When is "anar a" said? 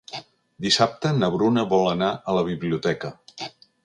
1.91-2.35